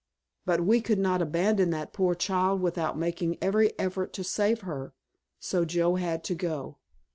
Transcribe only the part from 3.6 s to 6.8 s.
effort to save her, so Joe had to go.